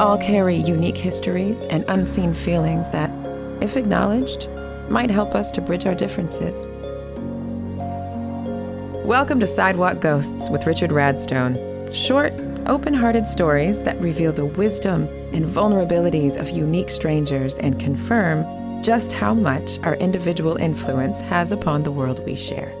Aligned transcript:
all 0.00 0.16
carry 0.16 0.56
unique 0.56 0.96
histories 0.96 1.66
and 1.66 1.84
unseen 1.88 2.32
feelings 2.32 2.88
that, 2.88 3.10
if 3.62 3.76
acknowledged, 3.76 4.48
might 4.88 5.10
help 5.10 5.34
us 5.34 5.52
to 5.52 5.60
bridge 5.60 5.84
our 5.84 5.94
differences. 5.94 6.66
Welcome 9.04 9.38
to 9.40 9.46
Sidewalk 9.46 10.00
Ghosts 10.00 10.48
with 10.48 10.66
Richard 10.66 10.88
Radstone. 10.88 11.94
Short, 11.94 12.32
open 12.66 12.94
hearted 12.94 13.26
stories 13.26 13.82
that 13.82 14.00
reveal 14.00 14.32
the 14.32 14.46
wisdom 14.46 15.06
and 15.34 15.44
vulnerabilities 15.44 16.40
of 16.40 16.48
unique 16.48 16.88
strangers 16.88 17.58
and 17.58 17.78
confirm 17.78 18.82
just 18.82 19.12
how 19.12 19.34
much 19.34 19.78
our 19.80 19.96
individual 19.96 20.56
influence 20.56 21.20
has 21.20 21.52
upon 21.52 21.82
the 21.82 21.92
world 21.92 22.24
we 22.24 22.36
share. 22.36 22.74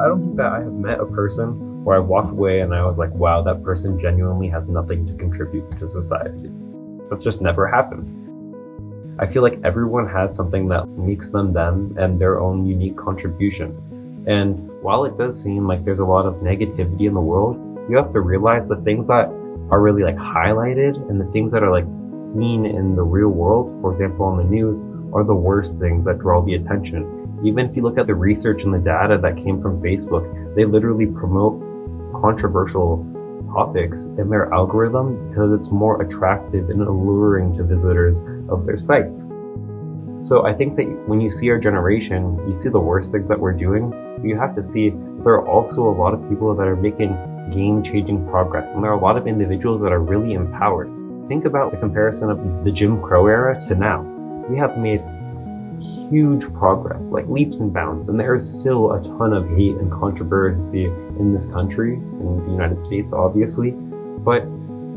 I 0.00 0.08
don't 0.08 0.22
think 0.22 0.36
that 0.36 0.52
I 0.52 0.60
have 0.60 0.72
met 0.72 0.98
a 0.98 1.04
person 1.04 1.84
where 1.84 1.96
I 1.96 2.00
walked 2.00 2.32
away 2.32 2.60
and 2.60 2.74
I 2.74 2.84
was 2.86 2.98
like, 2.98 3.12
wow, 3.12 3.42
that 3.42 3.62
person 3.62 3.98
genuinely 3.98 4.48
has 4.48 4.66
nothing 4.66 5.06
to 5.06 5.14
contribute 5.14 5.70
to 5.72 5.86
society. 5.86 6.50
That's 7.10 7.22
just 7.22 7.42
never 7.42 7.66
happened. 7.66 8.16
I 9.20 9.26
feel 9.26 9.42
like 9.42 9.60
everyone 9.62 10.08
has 10.08 10.34
something 10.34 10.68
that 10.68 10.88
makes 10.88 11.28
them 11.28 11.52
them 11.52 11.94
and 11.98 12.18
their 12.18 12.40
own 12.40 12.66
unique 12.66 12.96
contribution. 12.96 14.24
And 14.26 14.70
while 14.80 15.04
it 15.04 15.18
does 15.18 15.42
seem 15.42 15.66
like 15.66 15.84
there's 15.84 15.98
a 15.98 16.06
lot 16.06 16.24
of 16.24 16.36
negativity 16.36 17.06
in 17.06 17.12
the 17.12 17.20
world, 17.20 17.56
you 17.90 17.98
have 17.98 18.10
to 18.12 18.20
realize 18.20 18.68
the 18.68 18.76
things 18.76 19.08
that 19.08 19.26
are 19.70 19.82
really 19.82 20.02
like 20.02 20.16
highlighted 20.16 20.96
and 21.10 21.20
the 21.20 21.30
things 21.32 21.52
that 21.52 21.62
are 21.62 21.70
like 21.70 21.86
seen 22.14 22.64
in 22.64 22.96
the 22.96 23.02
real 23.02 23.28
world, 23.28 23.78
for 23.82 23.90
example, 23.90 24.24
on 24.24 24.38
the 24.38 24.48
news, 24.48 24.82
are 25.12 25.24
the 25.24 25.34
worst 25.34 25.78
things 25.78 26.06
that 26.06 26.20
draw 26.20 26.40
the 26.40 26.54
attention. 26.54 27.19
Even 27.42 27.66
if 27.66 27.76
you 27.76 27.82
look 27.82 27.98
at 27.98 28.06
the 28.06 28.14
research 28.14 28.64
and 28.64 28.74
the 28.74 28.80
data 28.80 29.16
that 29.18 29.36
came 29.36 29.60
from 29.60 29.80
Facebook, 29.80 30.54
they 30.54 30.64
literally 30.64 31.06
promote 31.06 31.60
controversial 32.20 33.06
topics 33.54 34.04
in 34.04 34.28
their 34.28 34.52
algorithm 34.52 35.28
because 35.28 35.52
it's 35.52 35.70
more 35.70 36.02
attractive 36.02 36.68
and 36.68 36.82
alluring 36.82 37.54
to 37.56 37.64
visitors 37.64 38.22
of 38.48 38.66
their 38.66 38.76
sites. 38.76 39.28
So 40.18 40.46
I 40.46 40.52
think 40.52 40.76
that 40.76 40.86
when 41.08 41.20
you 41.20 41.30
see 41.30 41.50
our 41.50 41.58
generation, 41.58 42.46
you 42.46 42.54
see 42.54 42.68
the 42.68 42.78
worst 42.78 43.10
things 43.10 43.28
that 43.30 43.40
we're 43.40 43.54
doing, 43.54 43.90
you 44.22 44.36
have 44.36 44.54
to 44.54 44.62
see 44.62 44.90
there 44.90 45.32
are 45.32 45.48
also 45.48 45.88
a 45.88 45.96
lot 45.96 46.12
of 46.12 46.28
people 46.28 46.54
that 46.54 46.68
are 46.68 46.76
making 46.76 47.16
game 47.50 47.82
changing 47.82 48.28
progress, 48.28 48.72
and 48.72 48.84
there 48.84 48.90
are 48.90 48.98
a 48.98 49.00
lot 49.00 49.16
of 49.16 49.26
individuals 49.26 49.80
that 49.80 49.92
are 49.92 50.00
really 50.00 50.34
empowered. 50.34 50.90
Think 51.26 51.46
about 51.46 51.70
the 51.72 51.78
comparison 51.78 52.30
of 52.30 52.64
the 52.64 52.70
Jim 52.70 53.00
Crow 53.00 53.26
era 53.26 53.58
to 53.60 53.74
now. 53.74 54.02
We 54.48 54.58
have 54.58 54.76
made 54.76 55.00
huge 55.80 56.52
progress, 56.54 57.12
like 57.12 57.26
leaps 57.28 57.60
and 57.60 57.72
bounds, 57.72 58.08
and 58.08 58.18
there 58.18 58.34
is 58.34 58.52
still 58.52 58.92
a 58.92 59.02
ton 59.02 59.32
of 59.32 59.48
hate 59.48 59.76
and 59.76 59.90
controversy 59.90 60.84
in 60.84 61.32
this 61.32 61.46
country, 61.46 61.94
in 61.94 62.44
the 62.46 62.52
United 62.52 62.80
States, 62.80 63.12
obviously, 63.12 63.70
but 63.70 64.44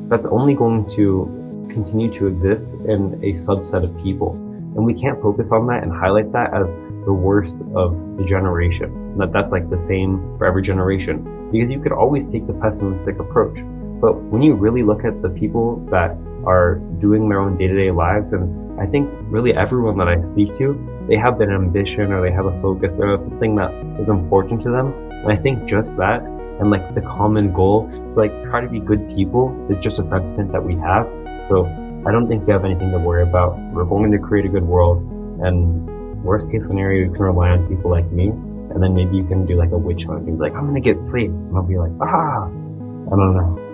that's 0.09 0.25
only 0.27 0.53
going 0.53 0.85
to 0.85 1.67
continue 1.69 2.11
to 2.11 2.27
exist 2.27 2.75
in 2.85 3.13
a 3.23 3.31
subset 3.31 3.83
of 3.83 4.03
people. 4.03 4.33
And 4.75 4.85
we 4.85 4.93
can't 4.93 5.21
focus 5.21 5.51
on 5.51 5.67
that 5.67 5.85
and 5.85 5.95
highlight 5.95 6.31
that 6.33 6.53
as 6.53 6.75
the 7.05 7.13
worst 7.13 7.63
of 7.75 8.17
the 8.17 8.25
generation. 8.25 9.17
That 9.17 9.31
that's 9.31 9.51
like 9.51 9.69
the 9.69 9.77
same 9.77 10.37
for 10.37 10.47
every 10.47 10.61
generation. 10.61 11.49
Because 11.51 11.71
you 11.71 11.79
could 11.79 11.91
always 11.91 12.31
take 12.31 12.47
the 12.47 12.53
pessimistic 12.53 13.19
approach. 13.19 13.59
But 14.01 14.15
when 14.23 14.41
you 14.41 14.55
really 14.55 14.83
look 14.83 15.05
at 15.05 15.21
the 15.21 15.29
people 15.29 15.77
that 15.91 16.17
are 16.45 16.75
doing 16.99 17.29
their 17.29 17.39
own 17.39 17.57
day 17.57 17.67
to 17.67 17.75
day 17.75 17.91
lives 17.91 18.33
and 18.33 18.63
I 18.79 18.87
think 18.87 19.07
really 19.25 19.53
everyone 19.53 19.97
that 19.99 20.07
I 20.07 20.19
speak 20.19 20.55
to, 20.55 20.73
they 21.07 21.15
have 21.15 21.39
an 21.41 21.51
ambition 21.51 22.11
or 22.11 22.21
they 22.21 22.31
have 22.31 22.47
a 22.47 22.55
focus 22.57 22.99
or 22.99 23.21
something 23.21 23.55
that 23.55 23.71
is 23.99 24.09
important 24.09 24.61
to 24.63 24.71
them. 24.71 24.87
And 25.11 25.31
I 25.31 25.35
think 25.35 25.65
just 25.65 25.95
that 25.97 26.23
and 26.23 26.71
like 26.71 26.93
the 26.93 27.01
common 27.01 27.53
goal 27.53 27.89
to 27.89 28.13
like 28.15 28.43
try 28.43 28.61
to 28.61 28.67
be 28.67 28.79
good 28.79 29.07
people 29.09 29.55
is 29.69 29.79
just 29.79 29.99
a 29.99 30.03
sentiment 30.03 30.51
that 30.51 30.63
we 30.63 30.75
have. 30.75 31.07
So 31.49 31.65
I 32.05 32.11
don't 32.11 32.27
think 32.27 32.47
you 32.47 32.53
have 32.53 32.65
anything 32.65 32.91
to 32.91 32.99
worry 32.99 33.23
about. 33.23 33.57
We're 33.73 33.85
going 33.85 34.11
to 34.11 34.19
create 34.19 34.45
a 34.45 34.49
good 34.49 34.63
world 34.63 35.03
and 35.41 36.23
worst 36.23 36.49
case 36.51 36.65
scenario, 36.67 37.05
you 37.05 37.11
can 37.11 37.23
rely 37.23 37.49
on 37.49 37.67
people 37.67 37.91
like 37.91 38.09
me. 38.11 38.29
And 38.29 38.81
then 38.81 38.95
maybe 38.95 39.17
you 39.17 39.25
can 39.25 39.45
do 39.45 39.55
like 39.55 39.71
a 39.71 39.77
witch 39.77 40.05
hunt 40.05 40.27
and 40.27 40.37
be 40.37 40.41
like, 40.41 40.55
I'm 40.55 40.65
gonna 40.65 40.81
get 40.81 41.05
saved. 41.05 41.35
And 41.35 41.55
I'll 41.55 41.63
be 41.63 41.77
like, 41.77 41.91
ah, 42.01 42.45
I 42.45 43.09
don't 43.09 43.35
know. 43.35 43.72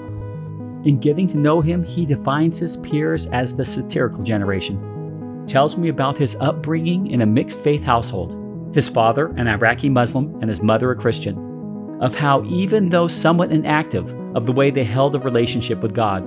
In 0.86 1.00
getting 1.00 1.28
to 1.28 1.38
know 1.38 1.60
him, 1.60 1.84
he 1.84 2.06
defines 2.06 2.58
his 2.58 2.78
peers 2.78 3.28
as 3.28 3.54
the 3.54 3.66
satirical 3.66 4.24
generation. 4.24 5.44
Tells 5.46 5.76
me 5.76 5.90
about 5.90 6.18
his 6.18 6.38
upbringing 6.40 7.08
in 7.08 7.22
a 7.22 7.26
mixed 7.26 7.62
faith 7.62 7.84
household, 7.84 8.74
his 8.74 8.88
father, 8.88 9.28
an 9.36 9.48
Iraqi 9.48 9.90
Muslim, 9.90 10.38
and 10.40 10.50
his 10.50 10.62
mother, 10.62 10.92
a 10.92 10.96
Christian. 10.96 11.98
Of 12.02 12.16
how, 12.16 12.46
even 12.46 12.90
though 12.90 13.10
somewhat 13.10 13.52
inactive, 13.52 14.16
of 14.36 14.46
the 14.46 14.54
way 14.54 14.72
they 14.72 14.86
held 14.86 15.16
a 15.16 15.20
relationship 15.20 15.82
with 15.82 15.94
God. 15.94 16.24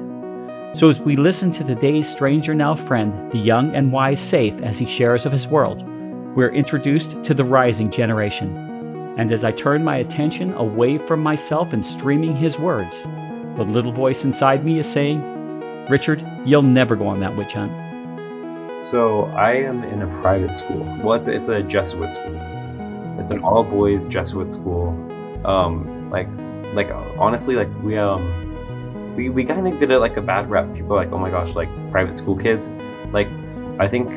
So, 0.74 0.90
as 0.90 1.00
we 1.00 1.16
listen 1.16 1.50
to 1.52 1.64
today's 1.64 2.10
stranger 2.10 2.54
now 2.54 2.74
friend, 2.74 3.32
the 3.32 3.38
young 3.38 3.74
and 3.74 3.90
wise 3.90 4.20
Saif, 4.20 4.60
as 4.60 4.78
he 4.78 4.86
shares 4.86 5.24
of 5.24 5.32
his 5.32 5.46
world, 5.46 5.82
we're 6.34 6.52
introduced 6.52 7.22
to 7.24 7.32
the 7.32 7.44
rising 7.44 7.90
generation. 7.90 8.56
And 9.18 9.30
as 9.32 9.44
I 9.44 9.52
turn 9.52 9.84
my 9.84 9.98
attention 9.98 10.52
away 10.54 10.98
from 10.98 11.20
myself 11.20 11.72
and 11.72 11.84
streaming 11.84 12.36
his 12.36 12.58
words, 12.58 13.06
the 13.56 13.64
little 13.64 13.92
voice 13.92 14.24
inside 14.24 14.64
me 14.64 14.78
is 14.78 14.90
saying, 14.90 15.20
Richard, 15.90 16.26
you'll 16.44 16.62
never 16.62 16.96
go 16.96 17.06
on 17.06 17.20
that 17.20 17.36
witch 17.36 17.52
hunt. 17.52 17.72
So 18.82 19.26
I 19.26 19.52
am 19.52 19.84
in 19.84 20.02
a 20.02 20.06
private 20.20 20.54
school. 20.54 20.82
Well, 21.02 21.14
it's 21.14 21.28
a, 21.28 21.34
it's 21.34 21.48
a 21.48 21.62
Jesuit 21.62 22.10
school. 22.10 22.36
It's 23.18 23.30
an 23.30 23.40
all 23.40 23.62
boys 23.62 24.06
Jesuit 24.06 24.50
school. 24.50 24.88
Um, 25.44 26.10
like, 26.10 26.28
like 26.74 26.90
honestly, 27.18 27.54
like 27.54 27.68
we 27.82 27.98
um, 27.98 29.14
we 29.14 29.28
we 29.28 29.44
kind 29.44 29.68
of 29.68 29.78
did 29.78 29.90
it 29.90 29.98
like 29.98 30.16
a 30.16 30.22
bad 30.22 30.48
rep. 30.48 30.74
People 30.74 30.96
like, 30.96 31.12
oh 31.12 31.18
my 31.18 31.30
gosh, 31.30 31.54
like 31.54 31.68
private 31.90 32.16
school 32.16 32.36
kids. 32.36 32.70
Like, 33.12 33.28
I 33.78 33.86
think 33.86 34.10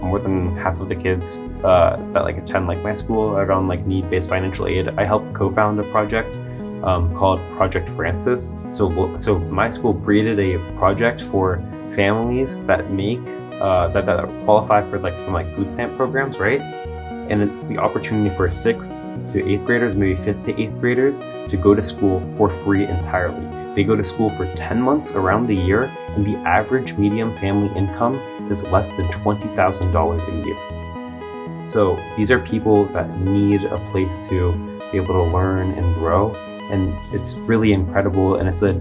more 0.00 0.20
than 0.20 0.54
half 0.54 0.80
of 0.80 0.88
the 0.88 0.94
kids 0.94 1.42
uh, 1.64 1.96
that 2.12 2.22
like 2.22 2.38
attend 2.38 2.68
like 2.68 2.82
my 2.82 2.92
school 2.92 3.36
are 3.36 3.50
on 3.50 3.66
like 3.66 3.86
need-based 3.86 4.28
financial 4.28 4.68
aid. 4.68 4.88
I 4.96 5.04
helped 5.04 5.34
co-found 5.34 5.80
a 5.80 5.84
project 5.90 6.34
um, 6.82 7.14
called 7.14 7.40
Project 7.52 7.88
Francis. 7.88 8.52
So, 8.68 9.16
so 9.16 9.38
my 9.38 9.70
school 9.70 9.94
created 9.94 10.38
a 10.38 10.58
project 10.76 11.20
for 11.20 11.62
families 11.88 12.62
that 12.64 12.90
make 12.90 13.20
uh, 13.60 13.88
that, 13.88 14.04
that 14.06 14.26
qualify 14.44 14.82
for 14.82 14.98
like 14.98 15.18
from 15.18 15.32
like 15.32 15.52
food 15.52 15.70
stamp 15.70 15.96
programs, 15.96 16.38
right? 16.38 16.60
And 16.60 17.42
it's 17.42 17.64
the 17.64 17.78
opportunity 17.78 18.34
for 18.34 18.48
sixth 18.50 18.90
to 19.32 19.48
eighth 19.48 19.64
graders, 19.64 19.96
maybe 19.96 20.14
fifth 20.14 20.44
to 20.44 20.60
eighth 20.60 20.78
graders, 20.78 21.20
to 21.48 21.56
go 21.56 21.74
to 21.74 21.82
school 21.82 22.20
for 22.30 22.48
free 22.48 22.86
entirely. 22.86 23.44
They 23.74 23.84
go 23.84 23.96
to 23.96 24.04
school 24.04 24.30
for 24.30 24.46
10 24.54 24.80
months 24.80 25.10
around 25.12 25.46
the 25.46 25.56
year, 25.56 25.84
and 26.14 26.24
the 26.24 26.36
average 26.48 26.94
medium 26.94 27.36
family 27.36 27.74
income 27.76 28.16
is 28.50 28.62
less 28.64 28.90
than 28.90 29.06
$20,000 29.06 30.28
a 30.28 30.46
year. 30.46 31.64
So 31.64 31.98
these 32.16 32.30
are 32.30 32.38
people 32.38 32.86
that 32.92 33.18
need 33.18 33.64
a 33.64 33.78
place 33.90 34.28
to 34.28 34.52
be 34.92 34.98
able 34.98 35.14
to 35.14 35.24
learn 35.24 35.72
and 35.72 35.94
grow 35.96 36.34
and 36.70 36.94
it's 37.14 37.36
really 37.38 37.72
incredible 37.72 38.36
and 38.36 38.48
it's 38.48 38.62
a 38.62 38.74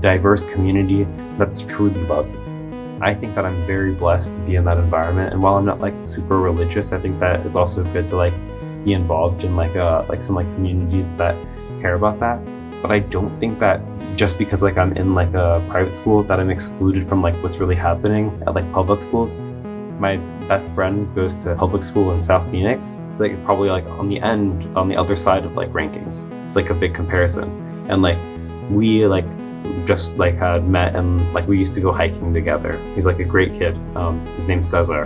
diverse 0.00 0.44
community 0.44 1.04
that's 1.38 1.62
truly 1.62 2.00
loved. 2.04 2.36
I 3.02 3.14
think 3.14 3.34
that 3.34 3.46
I'm 3.46 3.66
very 3.66 3.94
blessed 3.94 4.34
to 4.34 4.40
be 4.40 4.56
in 4.56 4.64
that 4.64 4.78
environment 4.78 5.32
and 5.32 5.42
while 5.42 5.56
I'm 5.56 5.64
not 5.64 5.80
like 5.80 5.94
super 6.04 6.38
religious, 6.38 6.92
I 6.92 7.00
think 7.00 7.18
that 7.20 7.46
it's 7.46 7.56
also 7.56 7.82
good 7.82 8.08
to 8.10 8.16
like 8.16 8.34
be 8.84 8.92
involved 8.92 9.44
in 9.44 9.56
like 9.56 9.76
uh 9.76 10.04
like 10.08 10.22
some 10.22 10.34
like 10.34 10.48
communities 10.54 11.16
that 11.16 11.34
care 11.80 11.94
about 11.94 12.20
that. 12.20 12.42
But 12.82 12.90
I 12.92 12.98
don't 12.98 13.38
think 13.40 13.58
that 13.60 13.80
just 14.16 14.38
because 14.38 14.62
like 14.62 14.76
I'm 14.76 14.92
in 14.96 15.14
like 15.14 15.32
a 15.34 15.64
private 15.70 15.96
school 15.96 16.22
that 16.24 16.38
I'm 16.38 16.50
excluded 16.50 17.04
from 17.04 17.22
like 17.22 17.40
what's 17.42 17.58
really 17.58 17.74
happening 17.74 18.42
at 18.46 18.54
like 18.54 18.70
public 18.72 19.00
schools. 19.00 19.36
My 19.98 20.16
best 20.48 20.74
friend 20.74 21.14
goes 21.14 21.34
to 21.44 21.54
public 21.56 21.82
school 21.82 22.12
in 22.12 22.22
South 22.22 22.50
Phoenix. 22.50 22.96
It's 23.12 23.20
like 23.20 23.42
probably 23.44 23.68
like 23.68 23.86
on 23.86 24.08
the 24.08 24.20
end 24.20 24.66
on 24.76 24.88
the 24.88 24.96
other 24.96 25.16
side 25.16 25.44
of 25.44 25.54
like 25.54 25.70
rankings 25.70 26.20
like 26.56 26.70
a 26.70 26.74
big 26.74 26.94
comparison. 26.94 27.48
And 27.90 28.02
like 28.02 28.18
we 28.70 29.06
like 29.06 29.26
just 29.86 30.16
like 30.16 30.34
had 30.34 30.68
met 30.68 30.94
and 30.94 31.32
like 31.32 31.46
we 31.46 31.58
used 31.58 31.74
to 31.74 31.80
go 31.80 31.92
hiking 31.92 32.32
together. 32.32 32.78
He's 32.94 33.06
like 33.06 33.18
a 33.18 33.24
great 33.24 33.54
kid. 33.54 33.76
Um, 33.96 34.24
his 34.36 34.48
name's 34.48 34.68
Cesar. 34.68 35.04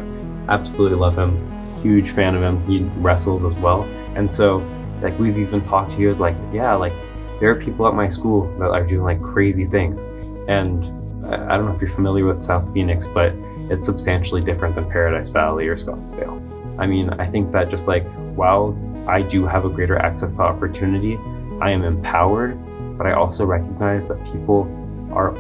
Absolutely 0.48 0.98
love 0.98 1.16
him. 1.16 1.50
Huge 1.80 2.10
fan 2.10 2.34
of 2.34 2.42
him. 2.42 2.62
He 2.66 2.84
wrestles 3.00 3.44
as 3.44 3.54
well. 3.56 3.82
And 4.14 4.32
so 4.32 4.58
like 5.02 5.18
we've 5.18 5.38
even 5.38 5.62
talked 5.62 5.92
to 5.92 6.00
you 6.00 6.08
as 6.08 6.20
like, 6.20 6.36
yeah, 6.52 6.74
like 6.74 6.92
there 7.40 7.50
are 7.50 7.56
people 7.56 7.86
at 7.88 7.94
my 7.94 8.08
school 8.08 8.50
that 8.58 8.70
are 8.70 8.86
doing 8.86 9.02
like 9.02 9.22
crazy 9.22 9.66
things. 9.66 10.04
And 10.48 10.84
I 11.26 11.56
don't 11.56 11.66
know 11.66 11.74
if 11.74 11.80
you're 11.80 11.90
familiar 11.90 12.26
with 12.26 12.42
South 12.42 12.72
Phoenix, 12.72 13.06
but 13.06 13.32
it's 13.70 13.86
substantially 13.86 14.40
different 14.40 14.74
than 14.74 14.88
Paradise 14.90 15.30
Valley 15.30 15.68
or 15.68 15.74
Scottsdale. 15.74 16.40
I 16.78 16.86
mean, 16.86 17.10
I 17.10 17.26
think 17.26 17.52
that 17.52 17.70
just 17.70 17.88
like 17.88 18.06
while 18.34 18.76
I 19.08 19.22
do 19.22 19.46
have 19.46 19.64
a 19.64 19.68
greater 19.68 19.98
access 19.98 20.32
to 20.32 20.42
opportunity, 20.42 21.18
I 21.64 21.70
am 21.70 21.82
empowered, 21.82 22.58
but 22.98 23.06
I 23.06 23.14
also 23.14 23.46
recognize 23.46 24.06
that 24.08 24.22
people 24.30 24.68
are 25.14 25.34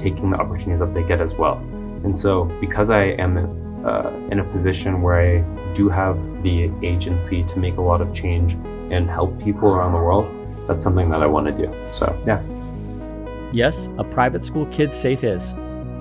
taking 0.00 0.32
the 0.32 0.36
opportunities 0.36 0.80
that 0.80 0.92
they 0.94 1.04
get 1.04 1.20
as 1.20 1.36
well. 1.36 1.58
And 2.02 2.16
so, 2.16 2.46
because 2.60 2.90
I 2.90 3.04
am 3.24 3.86
uh, 3.86 4.10
in 4.32 4.40
a 4.40 4.44
position 4.44 5.00
where 5.00 5.20
I 5.20 5.74
do 5.74 5.88
have 5.88 6.16
the 6.42 6.72
agency 6.82 7.44
to 7.44 7.60
make 7.60 7.76
a 7.76 7.82
lot 7.82 8.00
of 8.00 8.12
change 8.12 8.54
and 8.90 9.08
help 9.08 9.40
people 9.40 9.68
around 9.68 9.92
the 9.92 9.98
world, 9.98 10.28
that's 10.66 10.82
something 10.82 11.08
that 11.10 11.22
I 11.22 11.26
want 11.26 11.46
to 11.54 11.66
do. 11.66 11.72
So, 11.92 12.20
yeah. 12.26 12.42
Yes, 13.52 13.88
a 13.96 14.02
private 14.02 14.44
school 14.44 14.66
kid 14.72 14.90
Saif 14.90 15.22
is. 15.22 15.54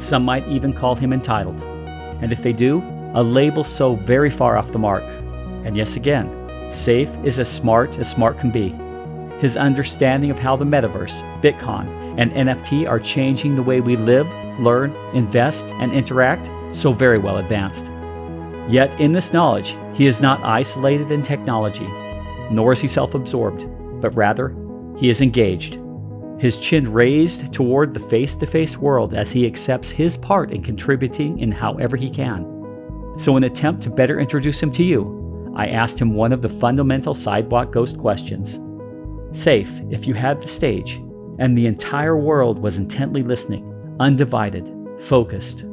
Some 0.03 0.25
might 0.25 0.47
even 0.47 0.73
call 0.73 0.95
him 0.95 1.13
entitled. 1.13 1.61
And 2.23 2.31
if 2.31 2.41
they 2.41 2.53
do, 2.53 2.81
a 3.13 3.21
label 3.21 3.63
so 3.63 3.93
very 3.97 4.31
far 4.31 4.57
off 4.57 4.71
the 4.71 4.79
mark. 4.79 5.03
And 5.63 5.77
yes, 5.77 5.95
again, 5.95 6.27
Saif 6.69 7.23
is 7.23 7.37
as 7.37 7.47
smart 7.47 7.99
as 7.99 8.09
smart 8.09 8.39
can 8.39 8.49
be. 8.49 8.75
His 9.39 9.55
understanding 9.55 10.31
of 10.31 10.39
how 10.39 10.55
the 10.55 10.65
metaverse, 10.65 11.21
Bitcoin, 11.41 11.87
and 12.17 12.31
NFT 12.33 12.87
are 12.87 12.99
changing 12.99 13.55
the 13.55 13.63
way 13.63 13.79
we 13.79 13.95
live, 13.95 14.27
learn, 14.59 14.93
invest, 15.13 15.71
and 15.73 15.93
interact 15.93 16.49
so 16.75 16.91
very 16.91 17.17
well 17.17 17.37
advanced. 17.37 17.89
Yet, 18.69 18.99
in 18.99 19.13
this 19.13 19.33
knowledge, 19.33 19.75
he 19.93 20.05
is 20.05 20.21
not 20.21 20.43
isolated 20.43 21.11
in 21.11 21.21
technology, 21.21 21.87
nor 22.51 22.73
is 22.73 22.81
he 22.81 22.87
self 22.87 23.15
absorbed, 23.15 23.65
but 24.01 24.15
rather, 24.15 24.55
he 24.97 25.09
is 25.09 25.21
engaged. 25.21 25.79
His 26.37 26.57
chin 26.57 26.91
raised 26.91 27.51
toward 27.53 27.93
the 27.93 27.99
face 27.99 28.35
to 28.35 28.45
face 28.45 28.77
world 28.77 29.13
as 29.13 29.31
he 29.31 29.45
accepts 29.45 29.89
his 29.89 30.17
part 30.17 30.51
in 30.51 30.61
contributing 30.61 31.39
in 31.39 31.51
however 31.51 31.97
he 31.97 32.09
can. 32.09 32.45
So, 33.17 33.37
in 33.37 33.43
attempt 33.45 33.83
to 33.83 33.89
better 33.89 34.19
introduce 34.19 34.61
him 34.61 34.71
to 34.71 34.83
you, 34.83 35.53
I 35.55 35.67
asked 35.67 35.99
him 35.99 36.13
one 36.13 36.31
of 36.31 36.41
the 36.41 36.49
fundamental 36.49 37.13
sidewalk 37.13 37.71
ghost 37.71 37.97
questions. 37.97 38.59
Saif, 39.31 39.93
if 39.93 40.07
you 40.07 40.13
had 40.13 40.41
the 40.41 40.47
stage, 40.47 41.01
and 41.37 41.57
the 41.57 41.67
entire 41.67 42.17
world 42.17 42.59
was 42.59 42.77
intently 42.77 43.23
listening, 43.23 43.63
undivided, 43.99 44.67
focused, 44.99 45.63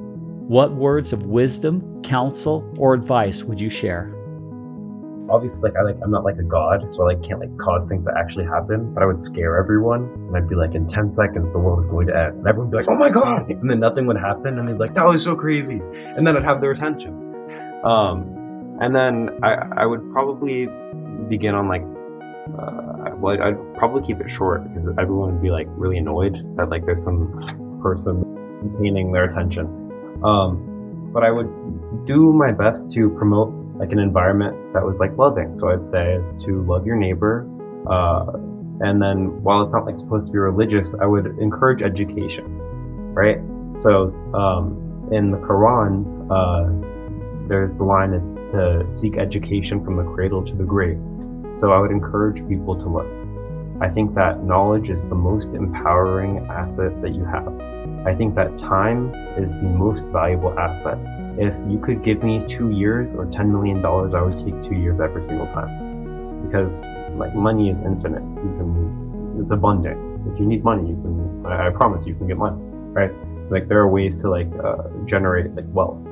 what 0.46 0.74
words 0.74 1.12
of 1.12 1.24
wisdom, 1.24 2.02
counsel, 2.02 2.72
or 2.78 2.94
advice 2.94 3.42
would 3.42 3.60
you 3.60 3.70
share? 3.70 4.12
Obviously, 5.28 5.68
like 5.68 5.76
I 5.76 5.82
like 5.82 5.96
I'm 6.04 6.10
not 6.12 6.22
like 6.22 6.38
a 6.38 6.44
god, 6.44 6.88
so 6.88 7.02
I 7.02 7.14
like 7.14 7.22
can't 7.22 7.40
like 7.40 7.56
cause 7.56 7.88
things 7.88 8.06
to 8.06 8.14
actually 8.16 8.44
happen. 8.44 8.94
But 8.94 9.02
I 9.02 9.06
would 9.06 9.18
scare 9.18 9.58
everyone, 9.58 10.02
and 10.02 10.36
I'd 10.36 10.48
be 10.48 10.54
like, 10.54 10.76
in 10.76 10.86
ten 10.86 11.10
seconds, 11.10 11.52
the 11.52 11.58
world 11.58 11.80
is 11.80 11.88
going 11.88 12.06
to 12.06 12.16
end, 12.16 12.38
and 12.38 12.46
everyone 12.46 12.70
would 12.70 12.78
be 12.78 12.84
like, 12.84 12.88
oh 12.88 12.96
my 12.96 13.10
god, 13.10 13.50
and 13.50 13.68
then 13.68 13.80
nothing 13.80 14.06
would 14.06 14.18
happen, 14.18 14.56
and 14.56 14.68
they'd 14.68 14.74
be 14.74 14.78
like, 14.78 14.94
that 14.94 15.04
was 15.04 15.24
so 15.24 15.34
crazy, 15.34 15.80
and 15.94 16.24
then 16.24 16.36
I'd 16.36 16.44
have 16.44 16.60
their 16.60 16.70
attention. 16.70 17.12
Um, 17.82 18.76
and 18.80 18.94
then 18.94 19.30
I, 19.42 19.54
I 19.78 19.86
would 19.86 20.12
probably 20.12 20.68
begin 21.28 21.56
on 21.56 21.66
like, 21.66 21.82
uh, 22.56 22.95
well, 23.18 23.40
I'd 23.40 23.74
probably 23.74 24.02
keep 24.02 24.20
it 24.20 24.28
short 24.28 24.64
because 24.64 24.88
everyone 24.98 25.32
would 25.32 25.42
be 25.42 25.50
like 25.50 25.66
really 25.70 25.98
annoyed 25.98 26.36
that 26.56 26.68
like 26.68 26.84
there's 26.84 27.02
some 27.02 27.32
person 27.82 28.22
containing 28.60 29.12
their 29.12 29.24
attention. 29.24 29.66
Um, 30.22 31.10
but 31.12 31.24
I 31.24 31.30
would 31.30 32.04
do 32.04 32.32
my 32.32 32.52
best 32.52 32.92
to 32.92 33.10
promote 33.10 33.52
like 33.78 33.92
an 33.92 33.98
environment 33.98 34.72
that 34.72 34.84
was 34.84 35.00
like 35.00 35.16
loving. 35.16 35.54
So 35.54 35.70
I'd 35.70 35.84
say 35.84 36.18
to 36.40 36.62
love 36.64 36.86
your 36.86 36.96
neighbor. 36.96 37.48
Uh, 37.86 38.32
and 38.80 39.00
then 39.00 39.42
while 39.42 39.62
it's 39.62 39.74
not 39.74 39.86
like 39.86 39.96
supposed 39.96 40.26
to 40.26 40.32
be 40.32 40.38
religious, 40.38 40.94
I 40.98 41.06
would 41.06 41.38
encourage 41.38 41.82
education, 41.82 42.44
right? 43.14 43.38
So 43.78 44.12
um, 44.34 45.08
in 45.12 45.30
the 45.30 45.38
Quran, 45.38 46.26
uh, 46.30 47.48
there's 47.48 47.74
the 47.74 47.84
line 47.84 48.12
it's 48.12 48.40
to 48.50 48.86
seek 48.88 49.16
education 49.16 49.80
from 49.80 49.96
the 49.96 50.04
cradle 50.04 50.42
to 50.42 50.56
the 50.56 50.64
grave. 50.64 50.98
So 51.56 51.72
I 51.72 51.80
would 51.80 51.90
encourage 51.90 52.46
people 52.46 52.76
to 52.76 52.86
learn. 52.86 53.78
I 53.80 53.88
think 53.88 54.12
that 54.12 54.44
knowledge 54.44 54.90
is 54.90 55.08
the 55.08 55.14
most 55.14 55.54
empowering 55.54 56.46
asset 56.50 57.00
that 57.00 57.14
you 57.14 57.24
have. 57.24 57.48
I 58.06 58.14
think 58.14 58.34
that 58.34 58.58
time 58.58 59.14
is 59.38 59.54
the 59.54 59.62
most 59.62 60.12
valuable 60.12 60.52
asset. 60.58 60.98
If 61.38 61.56
you 61.66 61.78
could 61.78 62.02
give 62.02 62.22
me 62.22 62.40
two 62.40 62.72
years 62.72 63.14
or 63.14 63.24
$10 63.24 63.48
million, 63.48 63.82
I 63.84 64.20
would 64.20 64.36
take 64.36 64.60
two 64.60 64.74
years 64.76 65.00
every 65.00 65.22
single 65.22 65.46
time. 65.46 66.42
Because 66.46 66.84
like 67.16 67.34
money 67.34 67.70
is 67.70 67.80
infinite. 67.80 68.22
You 68.44 68.52
can, 68.58 69.38
it's 69.40 69.50
abundant. 69.50 69.98
If 70.30 70.38
you 70.38 70.44
need 70.44 70.62
money, 70.62 70.90
you 70.90 70.96
can, 71.00 71.46
I, 71.46 71.70
promise 71.70 72.06
you 72.06 72.14
can 72.16 72.28
get 72.28 72.36
money, 72.36 72.60
right? 72.92 73.12
Like 73.50 73.66
there 73.66 73.78
are 73.78 73.88
ways 73.88 74.20
to 74.20 74.28
like 74.28 74.52
uh, 74.62 74.88
generate 75.06 75.54
like 75.54 75.64
wealth 75.68 76.02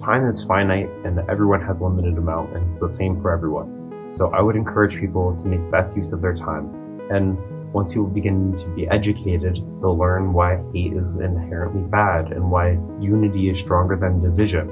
time 0.00 0.24
is 0.24 0.42
finite 0.42 0.88
and 1.04 1.18
everyone 1.28 1.60
has 1.60 1.82
a 1.82 1.84
limited 1.84 2.16
amount 2.16 2.56
and 2.56 2.64
it's 2.64 2.78
the 2.78 2.88
same 2.88 3.18
for 3.18 3.30
everyone. 3.30 3.79
So 4.10 4.30
I 4.30 4.42
would 4.42 4.56
encourage 4.56 4.98
people 4.98 5.34
to 5.36 5.46
make 5.46 5.70
best 5.70 5.96
use 5.96 6.12
of 6.12 6.20
their 6.20 6.34
time. 6.34 7.00
And 7.10 7.38
once 7.72 7.90
people 7.92 8.08
begin 8.08 8.56
to 8.56 8.68
be 8.70 8.88
educated, 8.88 9.56
they'll 9.80 9.96
learn 9.96 10.32
why 10.32 10.60
hate 10.72 10.92
is 10.92 11.20
inherently 11.20 11.82
bad 11.82 12.32
and 12.32 12.50
why 12.50 12.78
unity 12.98 13.48
is 13.48 13.58
stronger 13.58 13.96
than 13.96 14.20
division. 14.20 14.68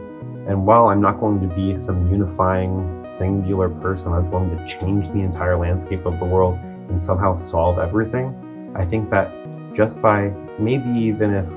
And 0.49 0.67
while 0.67 0.89
I'm 0.89 1.01
not 1.01 1.21
going 1.21 1.41
to 1.41 1.55
be 1.55 1.77
some 1.77 2.11
unifying 2.11 3.05
singular 3.07 3.69
person 3.69 4.13
that's 4.13 4.29
going 4.29 4.51
to 4.51 4.67
change 4.67 5.09
the 5.09 5.21
entire 5.21 5.57
landscape 5.57 6.05
of 6.07 6.19
the 6.19 6.25
world 6.25 6.57
and 6.89 7.01
somehow 7.01 7.37
solve 7.37 7.79
everything, 7.79 8.73
I 8.75 8.85
think 8.85 9.11
that 9.11 9.31
just 9.75 10.03
by 10.03 10.31
maybe 10.59 10.91
even 10.91 11.35
if 11.35 11.49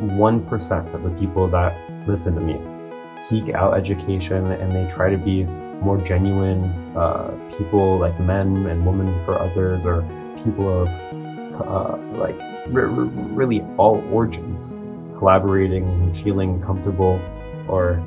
1% 0.00 0.94
of 0.94 1.02
the 1.02 1.10
people 1.20 1.48
that 1.48 1.76
listen 2.08 2.34
to 2.36 2.40
me 2.40 2.58
seek 3.14 3.50
out 3.50 3.76
education 3.76 4.52
and 4.52 4.74
they 4.74 4.86
try 4.90 5.10
to 5.10 5.18
be 5.18 5.46
more 5.80 5.98
genuine 5.98 6.64
uh, 6.96 7.30
people 7.56 7.98
like 7.98 8.18
men 8.20 8.66
and 8.66 8.86
women 8.86 9.24
for 9.24 9.38
others 9.38 9.86
or 9.86 10.02
people 10.44 10.82
of 10.82 10.88
uh, 11.60 11.96
like 12.18 12.38
really 12.68 13.60
all 13.76 14.02
origins 14.12 14.76
collaborating 15.18 15.84
and 15.84 16.16
feeling 16.16 16.60
comfortable 16.60 17.20
or 17.68 18.02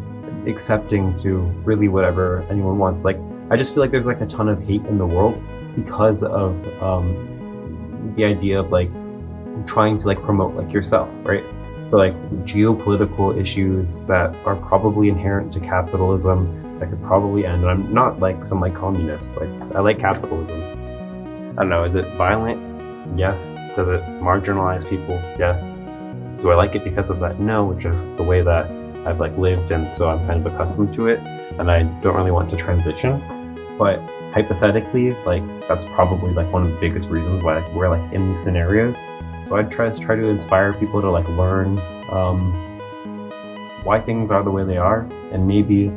accepting 0.47 1.15
to 1.17 1.37
really 1.63 1.87
whatever 1.87 2.41
anyone 2.49 2.77
wants. 2.77 3.05
Like 3.05 3.19
i 3.49 3.55
just 3.55 3.73
feel 3.73 3.83
like 3.83 3.91
there's 3.91 4.07
like 4.07 4.21
a 4.21 4.25
ton 4.25 4.49
of 4.49 4.59
hate 4.63 4.83
in 4.85 4.97
the 4.97 5.05
world 5.05 5.43
because 5.75 6.23
of 6.23 6.65
um, 6.81 8.13
the 8.15 8.23
idea 8.23 8.59
of 8.59 8.71
like 8.71 8.89
trying 9.67 9.97
to 9.97 10.07
like 10.07 10.21
promote 10.23 10.55
like 10.55 10.73
yourself 10.73 11.09
right 11.23 11.43
so, 11.83 11.97
like 11.97 12.13
geopolitical 12.45 13.37
issues 13.37 14.01
that 14.01 14.33
are 14.45 14.55
probably 14.55 15.09
inherent 15.09 15.51
to 15.53 15.59
capitalism 15.59 16.79
that 16.79 16.89
could 16.89 17.01
probably 17.03 17.45
end. 17.45 17.61
And 17.61 17.69
I'm 17.69 17.93
not 17.93 18.19
like 18.19 18.45
some 18.45 18.61
like 18.61 18.73
communist. 18.73 19.35
Like 19.35 19.49
I 19.75 19.81
like 19.81 19.99
capitalism. 19.99 20.61
I 20.61 21.61
don't 21.61 21.69
know. 21.69 21.83
Is 21.83 21.95
it 21.95 22.05
violent? 22.15 23.17
Yes. 23.17 23.53
Does 23.75 23.89
it 23.89 24.01
marginalize 24.21 24.89
people? 24.89 25.15
Yes. 25.37 25.69
Do 26.39 26.51
I 26.51 26.55
like 26.55 26.75
it 26.75 26.83
because 26.83 27.09
of 27.09 27.19
that? 27.19 27.39
No. 27.39 27.65
Which 27.65 27.85
is 27.85 28.11
the 28.15 28.23
way 28.23 28.41
that 28.41 28.71
I've 29.05 29.19
like 29.19 29.37
lived, 29.37 29.71
and 29.71 29.93
so 29.93 30.09
I'm 30.09 30.25
kind 30.25 30.45
of 30.45 30.53
accustomed 30.53 30.93
to 30.93 31.07
it, 31.07 31.19
and 31.59 31.69
I 31.69 31.83
don't 32.01 32.15
really 32.15 32.31
want 32.31 32.49
to 32.51 32.55
transition. 32.55 33.19
But 33.77 33.99
hypothetically, 34.33 35.13
like 35.25 35.43
that's 35.67 35.85
probably 35.85 36.33
like 36.33 36.51
one 36.51 36.63
of 36.63 36.71
the 36.71 36.79
biggest 36.79 37.09
reasons 37.09 37.43
why 37.43 37.59
we're 37.75 37.89
like 37.89 38.13
in 38.13 38.29
these 38.29 38.41
scenarios 38.41 38.97
so 39.43 39.55
I 39.55 39.63
try 39.63 39.89
to 39.89 39.99
try 39.99 40.15
to 40.15 40.27
inspire 40.27 40.73
people 40.73 41.01
to 41.01 41.09
like 41.09 41.27
learn 41.29 41.79
um, 42.09 42.53
why 43.83 43.99
things 43.99 44.31
are 44.31 44.43
the 44.43 44.51
way 44.51 44.63
they 44.63 44.77
are, 44.77 45.01
and 45.31 45.47
maybe 45.47 45.87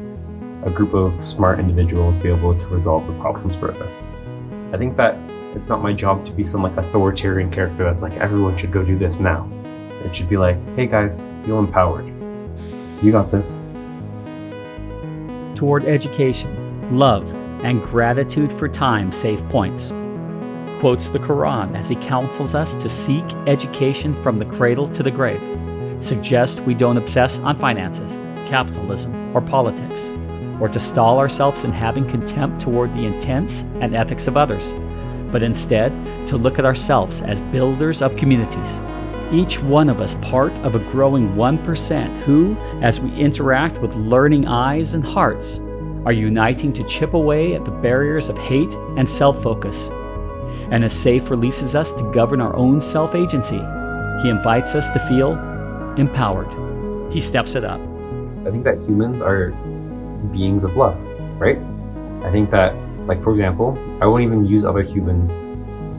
a 0.64 0.70
group 0.70 0.94
of 0.94 1.14
smart 1.14 1.60
individuals 1.60 2.18
be 2.18 2.28
able 2.28 2.56
to 2.58 2.66
resolve 2.68 3.06
the 3.06 3.12
problems 3.14 3.54
further. 3.54 3.88
I 4.72 4.78
think 4.78 4.96
that 4.96 5.16
it's 5.54 5.68
not 5.68 5.80
my 5.80 5.92
job 5.92 6.24
to 6.26 6.32
be 6.32 6.42
some 6.42 6.62
like 6.62 6.76
authoritarian 6.76 7.50
character 7.50 7.84
that's 7.84 8.02
like 8.02 8.16
everyone 8.16 8.56
should 8.56 8.72
go 8.72 8.84
do 8.84 8.98
this 8.98 9.20
now. 9.20 9.48
It 10.04 10.14
should 10.14 10.28
be 10.28 10.36
like, 10.36 10.56
hey 10.76 10.86
guys, 10.86 11.22
feel 11.44 11.58
empowered. 11.58 12.06
You 13.02 13.12
got 13.12 13.30
this. 13.30 13.58
Toward 15.54 15.84
education, 15.84 16.98
love, 16.98 17.32
and 17.62 17.82
gratitude 17.82 18.52
for 18.52 18.68
time 18.68 19.12
save 19.12 19.46
points 19.48 19.92
quotes 20.80 21.08
the 21.08 21.18
Quran 21.18 21.76
as 21.76 21.88
he 21.88 21.96
counsels 21.96 22.54
us 22.54 22.74
to 22.76 22.88
seek 22.88 23.24
education 23.46 24.20
from 24.22 24.38
the 24.38 24.44
cradle 24.44 24.90
to 24.90 25.02
the 25.02 25.10
grave, 25.10 25.40
suggests 26.02 26.60
we 26.60 26.74
don't 26.74 26.98
obsess 26.98 27.38
on 27.38 27.58
finances, 27.58 28.16
capitalism, 28.48 29.34
or 29.36 29.40
politics, 29.40 30.10
or 30.60 30.68
to 30.68 30.78
stall 30.78 31.18
ourselves 31.18 31.64
in 31.64 31.72
having 31.72 32.08
contempt 32.08 32.60
toward 32.60 32.92
the 32.94 33.06
intents 33.06 33.62
and 33.80 33.94
ethics 33.94 34.26
of 34.26 34.36
others, 34.36 34.72
but 35.30 35.42
instead 35.42 35.92
to 36.26 36.36
look 36.36 36.58
at 36.58 36.64
ourselves 36.64 37.20
as 37.22 37.40
builders 37.42 38.02
of 38.02 38.16
communities. 38.16 38.80
Each 39.32 39.60
one 39.60 39.88
of 39.88 40.00
us 40.00 40.14
part 40.16 40.52
of 40.60 40.74
a 40.74 40.78
growing 40.78 41.34
1% 41.34 42.22
who, 42.22 42.56
as 42.80 43.00
we 43.00 43.12
interact 43.16 43.80
with 43.80 43.94
learning 43.94 44.46
eyes 44.46 44.94
and 44.94 45.04
hearts, 45.04 45.58
are 46.04 46.12
uniting 46.12 46.72
to 46.72 46.84
chip 46.84 47.14
away 47.14 47.54
at 47.54 47.64
the 47.64 47.70
barriers 47.72 48.28
of 48.28 48.38
hate 48.38 48.74
and 48.96 49.10
self 49.10 49.42
focus 49.42 49.90
and 50.70 50.84
as 50.84 50.92
Saif 50.92 51.30
releases 51.30 51.74
us 51.74 51.92
to 51.94 52.12
govern 52.12 52.40
our 52.40 52.54
own 52.56 52.80
self 52.80 53.14
agency, 53.14 53.62
he 54.22 54.28
invites 54.28 54.74
us 54.74 54.90
to 54.90 54.98
feel 55.00 55.32
empowered. 55.96 56.52
He 57.12 57.20
steps 57.20 57.54
it 57.54 57.64
up. 57.64 57.80
I 58.44 58.50
think 58.50 58.64
that 58.64 58.78
humans 58.80 59.20
are 59.20 59.50
beings 60.32 60.64
of 60.64 60.76
love, 60.76 61.00
right? 61.38 61.58
I 62.22 62.30
think 62.30 62.50
that, 62.50 62.74
like, 63.06 63.22
for 63.22 63.30
example, 63.30 63.78
I 64.00 64.06
won't 64.06 64.22
even 64.22 64.44
use 64.44 64.64
other 64.64 64.82
humans 64.82 65.42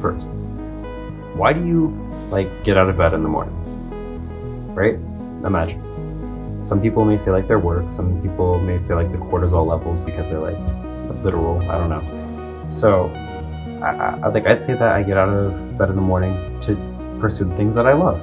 first. 0.02 0.38
Why 1.34 1.54
do 1.54 1.66
you, 1.66 1.96
like, 2.30 2.64
get 2.64 2.78
out 2.78 2.90
of 2.90 2.98
bed 2.98 3.14
in 3.14 3.24
the 3.24 3.30
morning? 3.30 3.54
Right? 4.74 4.96
Imagine. 5.46 5.84
Some 6.62 6.82
people 6.82 7.06
may 7.06 7.18
say, 7.18 7.32
like, 7.32 7.48
their 7.48 7.60
work. 7.60 7.92
Some 7.92 8.22
people 8.22 8.60
may 8.60 8.78
say, 8.80 8.94
like, 8.96 9.12
the 9.12 9.20
cortisol 9.20 9.66
levels 9.66 10.00
because 10.02 10.30
they're, 10.30 10.40
like, 10.40 10.58
literal. 11.24 11.62
I 11.70 11.78
don't 11.78 11.90
know. 11.90 12.70
So, 12.70 13.10
I, 13.82 14.20
I, 14.24 14.28
like 14.30 14.48
I'd 14.48 14.62
say 14.62 14.74
that 14.74 14.92
I 14.92 15.04
get 15.04 15.18
out 15.18 15.30
of 15.30 15.78
bed 15.78 15.90
in 15.90 15.96
the 15.96 16.02
morning 16.02 16.60
to 16.62 16.76
pursue 17.20 17.46
the 17.46 17.56
things 17.56 17.76
that 17.76 17.86
I 17.86 17.94
love. 17.94 18.20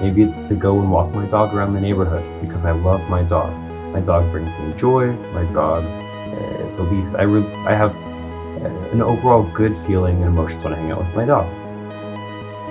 Maybe 0.00 0.22
it's 0.22 0.48
to 0.48 0.54
go 0.54 0.80
and 0.80 0.90
walk 0.90 1.12
my 1.12 1.26
dog 1.26 1.54
around 1.54 1.74
the 1.74 1.80
neighborhood 1.80 2.24
because 2.40 2.64
I 2.64 2.72
love 2.72 3.08
my 3.08 3.22
dog. 3.22 3.52
My 3.92 4.00
dog 4.00 4.30
brings 4.32 4.52
me 4.54 4.72
joy. 4.74 5.12
My 5.32 5.44
dog, 5.52 5.84
uh, 5.84 6.82
at 6.82 6.92
least 6.92 7.14
I 7.14 7.22
re- 7.22 7.54
I 7.66 7.74
have 7.74 7.94
uh, 7.96 8.90
an 8.90 9.02
overall 9.02 9.42
good 9.52 9.76
feeling 9.76 10.16
and 10.16 10.24
emotions 10.24 10.64
when 10.64 10.72
I 10.72 10.76
hang 10.76 10.90
out 10.92 10.98
with 10.98 11.14
my 11.14 11.26
dog. 11.26 11.46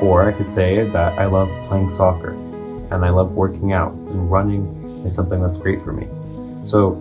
Or 0.01 0.27
I 0.27 0.32
could 0.32 0.51
say 0.51 0.89
that 0.89 1.20
I 1.20 1.25
love 1.27 1.50
playing 1.68 1.89
soccer 1.89 2.32
and 2.32 3.06
I 3.06 3.10
love 3.10 3.34
working 3.34 3.72
out 3.72 3.94
and 3.94 4.32
running 4.32 5.03
is 5.06 5.13
something 5.13 5.41
that's 5.41 5.58
great 5.58 5.82
for 5.82 5.94
me. 5.94 6.08
So 6.65 6.98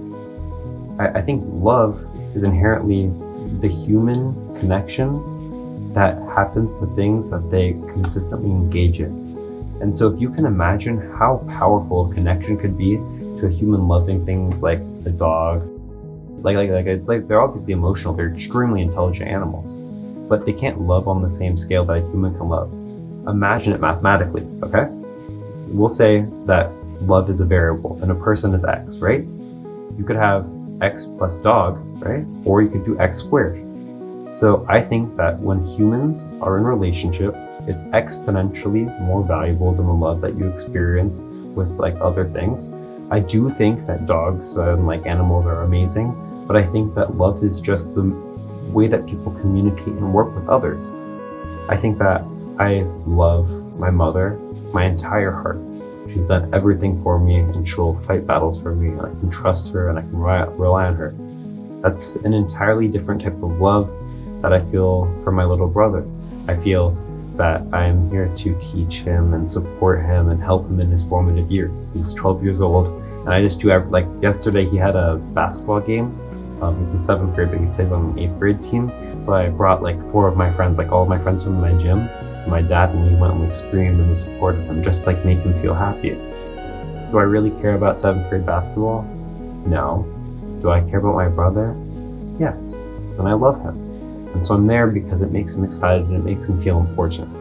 I, 0.99 1.19
I 1.19 1.21
think 1.23 1.45
love 1.49 2.07
is 2.35 2.45
inherently 2.45 3.11
the 3.59 3.69
human 3.69 4.35
connection 4.57 5.93
that 5.93 6.23
happens 6.35 6.79
to 6.79 6.87
things 6.95 7.31
that 7.31 7.51
they 7.51 7.73
consistently 7.89 8.51
engage 8.51 9.01
in. 9.01 9.29
And 9.81 9.97
so, 9.97 10.07
if 10.09 10.21
you 10.21 10.31
can 10.31 10.45
imagine 10.45 10.99
how 11.17 11.45
powerful 11.49 12.11
a 12.11 12.15
connection 12.15 12.57
could 12.57 12.77
be 12.77 12.97
to 13.39 13.47
a 13.47 13.51
human 13.51 13.89
loving 13.89 14.25
things 14.25 14.63
like 14.63 14.79
a 14.79 15.11
dog, 15.11 15.67
like, 16.43 16.57
like, 16.57 16.71
like 16.71 16.87
it's 16.87 17.09
like 17.09 17.27
they're 17.29 17.41
obviously 17.41 17.73
emotional, 17.73 18.15
they're 18.15 18.33
extremely 18.33 18.83
intelligent 18.83 19.29
animals, 19.29 19.75
but 20.29 20.47
they 20.47 20.53
can't 20.53 20.81
love 20.83 21.09
on 21.09 21.23
the 21.23 21.31
same 21.31 21.57
scale 21.57 21.85
that 21.87 21.97
a 21.97 22.11
human 22.11 22.37
can 22.37 22.49
love. 22.49 22.73
Imagine 23.27 23.73
it 23.73 23.81
mathematically, 23.81 24.47
okay? 24.63 24.87
We'll 25.67 25.89
say 25.89 26.27
that 26.47 26.73
love 27.07 27.29
is 27.29 27.41
a 27.41 27.47
variable 27.47 27.99
and 28.03 28.11
a 28.11 28.15
person 28.15 28.55
is 28.55 28.65
x, 28.65 28.99
right? 28.99 29.23
You 29.99 30.05
could 30.07 30.17
have 30.17 30.51
x 30.81 31.07
plus 31.19 31.39
dog, 31.39 31.79
right? 32.01 32.25
Or 32.45 32.63
you 32.63 32.69
could 32.69 32.85
do 32.85 32.99
x 32.99 33.19
squared. 33.19 33.67
So 34.33 34.65
I 34.69 34.81
think 34.81 35.17
that 35.17 35.39
when 35.41 35.65
humans 35.65 36.29
are 36.41 36.59
in 36.59 36.65
relationship, 36.65 37.35
it's 37.67 37.83
exponentially 37.83 38.87
more 39.01 39.25
valuable 39.25 39.73
than 39.73 39.87
the 39.87 39.93
love 39.93 40.21
that 40.21 40.37
you 40.39 40.49
experience 40.49 41.21
with 41.55 41.71
like 41.79 41.97
other 42.01 42.29
things. 42.31 42.69
I 43.11 43.21
do 43.21 43.51
think 43.51 43.87
that 43.87 44.07
dogs 44.07 44.57
and 44.57 44.87
like 44.87 45.05
animals 45.07 45.47
are 45.47 45.63
amazing, 45.63 46.45
but 46.47 46.57
I 46.57 46.63
think 46.63 46.95
that 46.95 47.17
love 47.17 47.43
is 47.43 47.61
just 47.61 47.95
the 47.95 48.05
way 48.73 48.87
that 48.87 49.07
people 49.07 49.33
communicate 49.33 49.89
and 49.89 50.15
work 50.15 50.35
with 50.35 50.49
others. 50.49 50.91
I 51.69 51.77
think 51.77 51.99
that 51.99 52.23
I 52.59 52.83
love 53.07 53.51
my 53.79 53.91
mother 53.91 54.39
my 54.73 54.85
entire 54.87 55.33
heart. 55.33 55.59
She's 56.09 56.25
done 56.25 56.53
everything 56.55 56.99
for 57.03 57.19
me 57.19 57.41
and 57.41 57.67
she'll 57.67 57.97
fight 57.99 58.27
battles 58.27 58.61
for 58.63 58.75
me 58.75 58.91
and 58.91 59.01
I 59.01 59.11
can 59.11 59.31
trust 59.31 59.73
her 59.73 59.89
and 59.89 59.99
I 59.99 60.03
can 60.03 60.17
rely 60.17 60.87
on 60.87 60.95
her. 60.95 61.15
That's 61.83 62.17
an 62.17 62.35
entirely 62.35 62.89
different 62.89 63.23
type 63.23 63.43
of 63.43 63.61
love 63.61 63.95
that 64.43 64.53
I 64.53 64.61
feel 64.61 65.07
for 65.23 65.33
my 65.33 65.45
little 65.45 65.69
brother. 65.69 66.07
I 66.49 66.57
feel 66.57 66.97
that 67.37 67.63
I'm 67.73 68.11
here 68.11 68.29
to 68.29 68.59
teach 68.59 68.97
him 68.97 69.33
and 69.33 69.49
support 69.49 70.05
him 70.05 70.29
and 70.29 70.43
help 70.43 70.67
him 70.67 70.81
in 70.81 70.91
his 70.91 71.03
formative 71.09 71.51
years. 71.51 71.91
He's 71.95 72.13
12 72.13 72.43
years 72.43 72.61
old, 72.61 72.89
and 72.89 73.31
I 73.31 73.41
just 73.41 73.61
do 73.61 73.73
like 73.89 74.07
yesterday. 74.21 74.67
He 74.67 74.77
had 74.77 74.97
a 74.97 75.17
basketball 75.17 75.81
game. 75.81 76.19
Um, 76.61 76.77
he's 76.77 76.93
in 76.93 77.01
seventh 77.01 77.35
grade, 77.35 77.51
but 77.51 77.61
he 77.61 77.67
plays 77.69 77.91
on 77.93 78.11
an 78.11 78.19
eighth 78.19 78.39
grade 78.39 78.63
team. 78.63 78.93
So 79.23 79.33
I 79.33 79.49
brought 79.49 79.83
like 79.83 80.03
four 80.11 80.29
of 80.29 80.37
my 80.37 80.51
friends, 80.51 80.77
like 80.77 80.93
all 80.93 81.05
of 81.05 81.09
my 81.09 81.19
friends 81.19 81.43
from 81.43 81.61
my 81.61 81.73
gym. 81.75 82.11
My 82.47 82.61
dad 82.61 82.91
and 82.91 83.07
we 83.07 83.15
went 83.17 83.33
and 83.35 83.43
we 83.43 83.49
screamed 83.49 83.99
and 83.99 84.09
we 84.09 84.13
supported 84.13 84.65
him 84.65 84.83
just 84.83 85.03
to 85.03 85.07
like 85.07 85.25
make 85.25 85.39
him 85.39 85.55
feel 85.55 85.75
happy. 85.75 86.11
Do 86.11 87.19
I 87.19 87.23
really 87.23 87.51
care 87.63 87.75
about 87.75 87.97
seventh 87.97 88.29
grade 88.29 88.45
basketball? 88.45 89.03
No. 89.65 90.07
Do 90.61 90.71
I 90.71 90.83
care 90.83 90.99
about 90.99 91.15
my 91.15 91.29
brother? 91.29 91.75
Yes. 92.39 92.75
And 92.75 93.27
I 93.27 93.33
love 93.33 93.63
him. 93.63 93.77
And 94.35 94.45
so 94.45 94.55
I'm 94.55 94.67
there 94.67 94.87
because 94.87 95.23
it 95.23 95.33
makes 95.33 95.55
him 95.55 95.65
excited 95.65 96.07
and 96.07 96.17
it 96.17 96.25
makes 96.25 96.49
him 96.49 96.59
feel 96.59 96.79
important. 96.79 97.33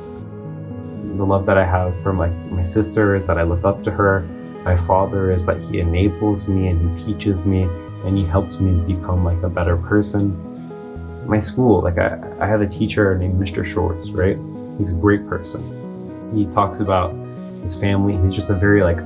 The 1.18 1.26
love 1.26 1.46
that 1.46 1.58
I 1.58 1.66
have 1.66 2.02
for 2.02 2.14
my, 2.14 2.30
my 2.30 2.64
sister 2.64 3.16
is 3.16 3.28
that 3.28 3.38
I 3.38 3.44
look 3.44 3.66
up 3.66 3.84
to 3.84 3.92
her. 3.92 4.22
My 4.64 4.78
father 4.78 5.32
is 5.32 5.46
that 5.48 5.60
he 5.60 5.80
enables 5.80 6.48
me 6.48 6.70
and 6.70 6.98
he 6.98 7.06
teaches 7.06 7.44
me 7.44 7.64
and 8.06 8.18
he 8.18 8.26
helps 8.26 8.62
me 8.62 8.72
become 8.96 9.26
like 9.26 9.44
a 9.44 9.50
better 9.50 9.76
person. 9.76 11.28
My 11.28 11.40
school, 11.40 11.84
like 11.84 11.98
I, 11.98 12.18
I 12.40 12.48
have 12.48 12.62
a 12.62 12.68
teacher 12.68 13.18
named 13.18 13.40
Mr. 13.40 13.66
Shorts, 13.66 14.12
right? 14.12 14.38
He's 14.78 14.92
a 14.92 14.96
great 14.96 15.28
person. 15.28 16.32
He 16.34 16.46
talks 16.46 16.80
about 16.80 17.14
his 17.62 17.76
family. 17.76 18.16
He's 18.16 18.34
just 18.34 18.50
a 18.50 18.56
very 18.56 18.82
like 18.82 19.00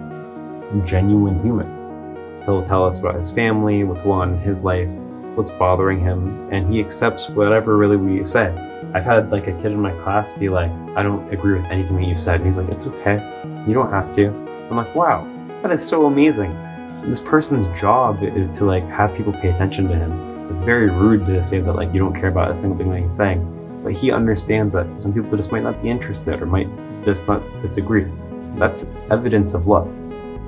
genuine 0.85 1.41
human. 1.41 1.72
He'll 2.45 2.61
tell 2.61 2.85
us 2.85 2.99
about 2.99 3.15
his 3.15 3.31
family, 3.31 3.83
what's 3.83 4.01
going 4.01 4.21
on 4.21 4.33
in 4.33 4.39
his 4.39 4.59
life, 4.59 4.91
what's 5.35 5.51
bothering 5.51 5.99
him, 5.99 6.49
and 6.51 6.71
he 6.71 6.79
accepts 6.79 7.29
whatever 7.29 7.77
really 7.77 7.97
we 7.97 8.23
say. 8.23 8.47
I've 8.93 9.05
had 9.05 9.31
like 9.31 9.47
a 9.47 9.53
kid 9.53 9.71
in 9.71 9.79
my 9.79 9.91
class 10.03 10.33
be 10.33 10.49
like, 10.49 10.71
I 10.95 11.03
don't 11.03 11.31
agree 11.33 11.59
with 11.59 11.65
anything 11.71 11.95
that 11.95 12.05
you 12.05 12.15
said. 12.15 12.35
And 12.35 12.45
he's 12.45 12.57
like, 12.57 12.69
it's 12.69 12.85
okay. 12.85 13.15
You 13.67 13.73
don't 13.73 13.89
have 13.89 14.11
to. 14.13 14.27
I'm 14.27 14.75
like, 14.75 14.93
wow, 14.93 15.25
that 15.61 15.71
is 15.71 15.85
so 15.85 16.05
amazing. 16.05 16.53
This 17.05 17.21
person's 17.21 17.67
job 17.79 18.21
is 18.21 18.49
to 18.57 18.65
like 18.65 18.89
have 18.89 19.15
people 19.15 19.33
pay 19.33 19.49
attention 19.49 19.87
to 19.87 19.95
him. 19.95 20.51
It's 20.51 20.61
very 20.61 20.89
rude 20.89 21.25
to 21.27 21.41
say 21.41 21.61
that 21.61 21.73
like 21.73 21.93
you 21.93 21.99
don't 21.99 22.13
care 22.13 22.29
about 22.29 22.51
a 22.51 22.55
single 22.55 22.77
thing 22.77 22.91
that 22.91 23.01
he's 23.01 23.15
saying. 23.15 23.81
But 23.83 23.93
he 23.93 24.11
understands 24.11 24.73
that 24.73 25.01
some 25.01 25.13
people 25.13 25.35
just 25.35 25.51
might 25.51 25.63
not 25.63 25.81
be 25.81 25.89
interested 25.89 26.41
or 26.41 26.45
might 26.45 26.69
just 27.03 27.27
not 27.27 27.41
disagree. 27.61 28.11
That's 28.57 28.91
evidence 29.09 29.53
of 29.53 29.67
love. 29.67 29.97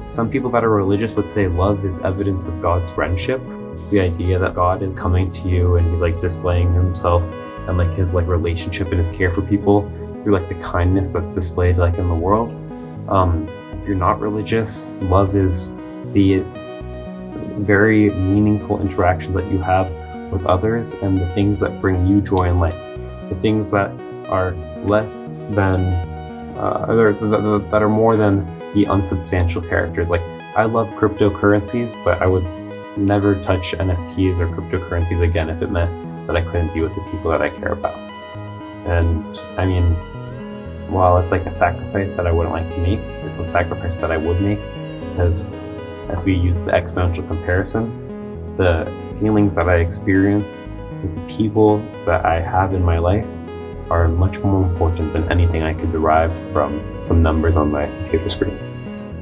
Some 0.05 0.29
people 0.29 0.51
that 0.51 0.63
are 0.63 0.69
religious 0.69 1.15
would 1.15 1.27
say 1.27 1.47
love 1.47 1.83
is 1.83 1.99
evidence 1.99 2.45
of 2.45 2.61
God's 2.61 2.91
friendship, 2.91 3.41
it's 3.77 3.89
the 3.89 3.99
idea 3.99 4.39
that 4.39 4.55
God 4.55 4.81
is 4.81 4.97
coming 4.97 5.29
to 5.31 5.49
you 5.49 5.75
and 5.75 5.89
he's 5.89 6.01
like 6.01 6.19
displaying 6.21 6.73
himself 6.73 7.23
and 7.67 7.77
like 7.77 7.93
his 7.93 8.13
like 8.13 8.27
relationship 8.27 8.87
and 8.87 8.97
his 8.97 9.09
care 9.09 9.29
for 9.29 9.41
people 9.41 9.81
through 10.23 10.33
like 10.33 10.47
the 10.47 10.55
kindness 10.55 11.09
that's 11.09 11.35
displayed 11.35 11.77
like 11.77 11.97
in 11.97 12.07
the 12.07 12.15
world. 12.15 12.49
Um, 13.09 13.47
if 13.73 13.87
you're 13.87 13.97
not 13.97 14.19
religious, 14.19 14.89
love 15.01 15.35
is 15.35 15.75
the 16.13 16.43
very 17.57 18.09
meaningful 18.11 18.81
interaction 18.81 19.33
that 19.33 19.51
you 19.51 19.59
have 19.59 19.91
with 20.31 20.45
others 20.45 20.93
and 20.93 21.19
the 21.19 21.27
things 21.33 21.59
that 21.59 21.81
bring 21.81 22.07
you 22.07 22.21
joy 22.21 22.45
in 22.45 22.59
life. 22.59 22.79
The 23.29 23.37
things 23.41 23.69
that 23.69 23.91
are 24.29 24.51
less 24.85 25.27
than, 25.51 25.93
uh, 26.57 26.85
that 27.71 27.83
are 27.83 27.89
more 27.89 28.15
than 28.15 28.54
the 28.75 28.85
unsubstantial 28.85 29.61
characters. 29.61 30.09
Like, 30.09 30.21
I 30.55 30.65
love 30.65 30.91
cryptocurrencies, 30.91 31.91
but 32.03 32.21
I 32.21 32.27
would 32.27 32.45
never 32.97 33.41
touch 33.41 33.71
NFTs 33.71 34.39
or 34.39 34.47
cryptocurrencies 34.47 35.21
again 35.21 35.49
if 35.49 35.61
it 35.61 35.71
meant 35.71 36.27
that 36.27 36.35
I 36.35 36.41
couldn't 36.41 36.73
be 36.73 36.81
with 36.81 36.93
the 36.93 37.01
people 37.11 37.31
that 37.31 37.41
I 37.41 37.49
care 37.49 37.71
about. 37.71 37.97
And 38.85 39.37
I 39.57 39.65
mean, 39.65 39.95
while 40.91 41.17
it's 41.17 41.31
like 41.31 41.45
a 41.45 41.51
sacrifice 41.51 42.15
that 42.15 42.27
I 42.27 42.31
wouldn't 42.31 42.53
like 42.53 42.69
to 42.69 42.77
make, 42.77 42.99
it's 42.99 43.39
a 43.39 43.45
sacrifice 43.45 43.97
that 43.97 44.11
I 44.11 44.17
would 44.17 44.39
make 44.41 44.59
because 45.09 45.47
if 46.09 46.23
we 46.25 46.35
use 46.35 46.59
the 46.59 46.71
exponential 46.71 47.27
comparison, 47.27 48.55
the 48.55 48.85
feelings 49.19 49.55
that 49.55 49.67
I 49.67 49.77
experience 49.77 50.59
with 51.01 51.15
the 51.15 51.21
people 51.33 51.79
that 52.05 52.25
I 52.25 52.39
have 52.39 52.73
in 52.73 52.83
my 52.83 52.99
life 52.99 53.27
are 53.89 54.07
much 54.07 54.39
more 54.43 54.63
important 54.63 55.13
than 55.13 55.31
anything 55.31 55.63
I 55.63 55.73
could 55.73 55.91
derive 55.91 56.35
from 56.51 56.99
some 56.99 57.21
numbers 57.21 57.55
on 57.55 57.71
my 57.71 57.85
computer 57.85 58.29
screen. 58.29 58.57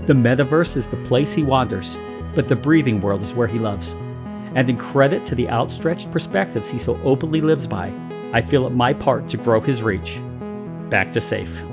The 0.05 0.13
metaverse 0.13 0.75
is 0.75 0.88
the 0.88 0.98
place 0.98 1.34
he 1.34 1.43
wanders 1.43 1.98
but 2.36 2.48
the 2.48 2.55
breathing 2.55 3.01
world 3.01 3.22
is 3.22 3.34
where 3.34 3.48
he 3.48 3.60
loves. 3.60 3.93
And 4.55 4.70
in 4.70 4.77
credit 4.77 5.25
to 5.25 5.36
the 5.36 5.50
outstretched 5.50 6.12
perspectives 6.12 6.70
he 6.70 6.77
so 6.77 7.00
openly 7.03 7.41
lives 7.41 7.67
by, 7.67 7.93
I 8.34 8.41
feel 8.41 8.67
it 8.67 8.72
my 8.72 8.93
part 8.93 9.29
to 9.29 9.38
grow 9.38 9.62
his 9.62 9.84
reach. 9.84 10.20
Back 10.89 11.12
to 11.12 11.20
Saif. 11.20 11.70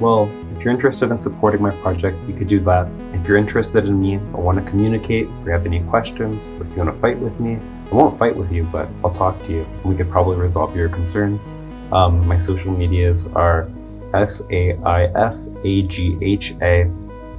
Well, 0.00 0.30
if 0.56 0.64
you're 0.64 0.72
interested 0.72 1.10
in 1.10 1.18
supporting 1.18 1.62
my 1.62 1.70
project, 1.82 2.16
you 2.28 2.34
could 2.34 2.48
do 2.48 2.60
that. 2.60 2.88
If 3.14 3.26
you're 3.26 3.36
interested 3.36 3.84
in 3.84 4.00
me 4.00 4.16
or 4.32 4.42
want 4.42 4.64
to 4.64 4.70
communicate, 4.70 5.26
or 5.26 5.44
you 5.46 5.50
have 5.50 5.66
any 5.66 5.80
questions, 5.84 6.46
or 6.46 6.64
if 6.64 6.70
you 6.70 6.76
want 6.76 6.94
to 6.94 7.00
fight 7.00 7.18
with 7.18 7.38
me, 7.40 7.58
I 7.90 7.94
won't 7.94 8.16
fight 8.16 8.36
with 8.36 8.52
you, 8.52 8.64
but 8.64 8.88
I'll 9.04 9.12
talk 9.12 9.42
to 9.44 9.52
you. 9.52 9.62
and 9.62 9.84
We 9.84 9.96
could 9.96 10.10
probably 10.10 10.36
resolve 10.36 10.76
your 10.76 10.88
concerns. 10.88 11.50
Um, 11.92 12.26
my 12.26 12.36
social 12.36 12.72
medias 12.72 13.26
are 13.28 13.68
S 14.14 14.42
A 14.50 14.74
I 14.84 15.04
F 15.14 15.36
A 15.64 15.82
G 15.82 16.18
H 16.20 16.54
A 16.62 16.90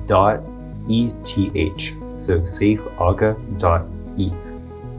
dot 0.06 0.42
E 0.88 1.12
T 1.24 1.52
H. 1.56 1.94
So 2.18 2.42
saifagha.eth. 2.42 3.42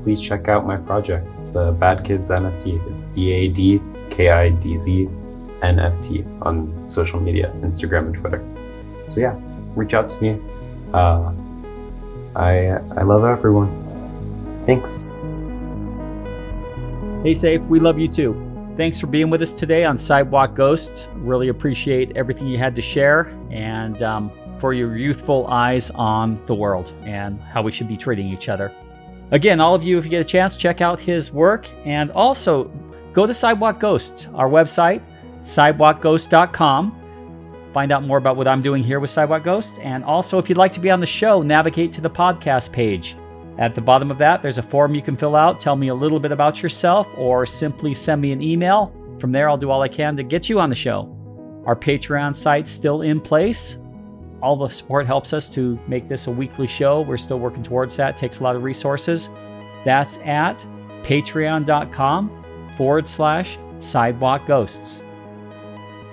Please 0.02 0.20
check 0.20 0.48
out 0.48 0.66
my 0.66 0.76
project, 0.78 1.32
the 1.52 1.72
Bad 1.72 2.04
Kidz 2.04 2.30
NFT. 2.30 2.80
It's 2.90 3.02
B 3.02 3.32
A 3.32 3.48
D 3.48 3.80
K 4.08 4.30
I 4.30 4.48
D 4.50 4.76
Z 4.76 5.08
NFT 5.62 6.24
on 6.42 6.88
social 6.88 7.20
media, 7.20 7.52
Instagram 7.60 8.06
and 8.06 8.14
Twitter. 8.14 8.42
So 9.08 9.20
yeah, 9.20 9.36
reach 9.74 9.94
out 9.94 10.08
to 10.08 10.22
me. 10.22 10.40
Uh, 10.94 11.32
I 12.34 12.78
I 12.96 13.02
love 13.02 13.24
everyone. 13.24 13.70
Thanks. 14.64 14.98
Hey, 17.22 17.32
Saif, 17.32 17.66
we 17.68 17.80
love 17.80 17.98
you 17.98 18.08
too. 18.08 18.49
Thanks 18.80 18.98
for 18.98 19.08
being 19.08 19.28
with 19.28 19.42
us 19.42 19.52
today 19.52 19.84
on 19.84 19.98
Sidewalk 19.98 20.54
Ghosts. 20.54 21.10
Really 21.16 21.48
appreciate 21.48 22.16
everything 22.16 22.46
you 22.46 22.56
had 22.56 22.74
to 22.76 22.80
share. 22.80 23.26
And 23.50 24.02
um, 24.02 24.32
for 24.58 24.72
your 24.72 24.96
youthful 24.96 25.46
eyes 25.48 25.90
on 25.90 26.42
the 26.46 26.54
world 26.54 26.94
and 27.02 27.38
how 27.42 27.60
we 27.60 27.72
should 27.72 27.88
be 27.88 27.98
treating 27.98 28.28
each 28.28 28.48
other. 28.48 28.72
Again, 29.32 29.60
all 29.60 29.74
of 29.74 29.84
you, 29.84 29.98
if 29.98 30.06
you 30.06 30.10
get 30.10 30.22
a 30.22 30.24
chance, 30.24 30.56
check 30.56 30.80
out 30.80 30.98
his 30.98 31.30
work 31.30 31.70
and 31.84 32.10
also 32.12 32.72
go 33.12 33.26
to 33.26 33.34
Sidewalk 33.34 33.80
Ghosts, 33.80 34.28
our 34.32 34.48
website, 34.48 35.02
sidewalkghost.com. 35.40 37.68
Find 37.74 37.92
out 37.92 38.04
more 38.04 38.16
about 38.16 38.38
what 38.38 38.48
I'm 38.48 38.62
doing 38.62 38.82
here 38.82 38.98
with 38.98 39.10
Sidewalk 39.10 39.44
Ghost. 39.44 39.78
And 39.80 40.02
also, 40.04 40.38
if 40.38 40.48
you'd 40.48 40.56
like 40.56 40.72
to 40.72 40.80
be 40.80 40.90
on 40.90 41.00
the 41.00 41.06
show, 41.06 41.42
navigate 41.42 41.92
to 41.92 42.00
the 42.00 42.08
podcast 42.08 42.72
page. 42.72 43.14
At 43.58 43.74
the 43.74 43.80
bottom 43.80 44.10
of 44.10 44.18
that, 44.18 44.42
there's 44.42 44.58
a 44.58 44.62
form 44.62 44.94
you 44.94 45.02
can 45.02 45.16
fill 45.16 45.36
out. 45.36 45.60
Tell 45.60 45.76
me 45.76 45.88
a 45.88 45.94
little 45.94 46.20
bit 46.20 46.32
about 46.32 46.62
yourself, 46.62 47.06
or 47.16 47.44
simply 47.44 47.92
send 47.92 48.20
me 48.20 48.32
an 48.32 48.42
email. 48.42 48.92
From 49.20 49.32
there, 49.32 49.48
I'll 49.48 49.58
do 49.58 49.70
all 49.70 49.82
I 49.82 49.88
can 49.88 50.16
to 50.16 50.22
get 50.22 50.48
you 50.48 50.60
on 50.60 50.70
the 50.70 50.74
show. 50.74 51.14
Our 51.66 51.76
Patreon 51.76 52.34
site's 52.34 52.70
still 52.70 53.02
in 53.02 53.20
place. 53.20 53.76
All 54.42 54.56
the 54.56 54.68
support 54.68 55.06
helps 55.06 55.34
us 55.34 55.50
to 55.50 55.78
make 55.86 56.08
this 56.08 56.26
a 56.26 56.30
weekly 56.30 56.66
show. 56.66 57.02
We're 57.02 57.18
still 57.18 57.38
working 57.38 57.62
towards 57.62 57.96
that. 57.96 58.10
It 58.10 58.16
takes 58.16 58.40
a 58.40 58.42
lot 58.42 58.56
of 58.56 58.62
resources. 58.62 59.28
That's 59.84 60.18
at 60.18 60.64
patreon.com 61.02 62.72
forward 62.76 63.06
slash 63.06 63.58
sidewalk 63.78 64.46
ghosts. 64.46 65.02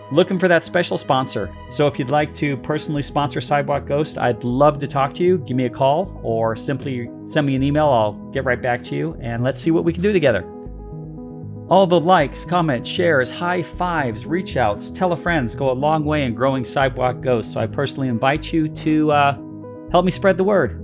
Looking 0.10 0.40
for 0.40 0.48
that 0.48 0.64
special 0.64 0.96
sponsor. 0.96 1.54
So 1.70 1.86
if 1.86 2.00
you'd 2.00 2.12
like 2.12 2.34
to 2.36 2.56
personally 2.58 3.02
sponsor 3.02 3.42
Sidewalk 3.42 3.86
Ghost, 3.86 4.18
I'd 4.18 4.44
love 4.46 4.80
to 4.80 4.88
talk 4.88 5.14
to 5.16 5.24
you. 5.24 5.40
Give 5.40 5.58
me 5.58 5.66
a 5.66 5.70
call 5.70 6.20
or 6.24 6.56
simply 6.56 7.10
send 7.26 7.46
me 7.46 7.56
an 7.56 7.64
email. 7.64 7.88
I'll 7.88 8.14
get 8.32 8.46
right 8.46 8.62
back 8.62 8.84
to 8.86 8.96
you 8.96 9.18
and 9.22 9.44
let's 9.44 9.60
see 9.60 9.72
what 9.72 9.84
we 9.84 9.92
can 9.92 10.02
do 10.02 10.14
together. 10.14 10.44
All 11.70 11.86
the 11.86 12.00
likes, 12.00 12.46
comments, 12.46 12.90
shares, 12.90 13.30
high 13.30 13.62
fives, 13.62 14.26
reach 14.26 14.56
outs, 14.56 14.90
tell 14.90 15.12
a 15.12 15.18
friends 15.18 15.54
go 15.54 15.72
a 15.72 15.74
long 15.74 16.06
way 16.06 16.24
in 16.24 16.34
growing 16.34 16.64
Sidewalk 16.64 17.20
Ghost. 17.20 17.52
So 17.52 17.60
I 17.60 17.68
personally 17.68 18.08
invite 18.08 18.54
you 18.54 18.70
to 18.70 19.12
uh, 19.12 19.34
help 19.92 20.06
me 20.06 20.12
spread 20.12 20.38
the 20.38 20.46
word. 20.46 20.82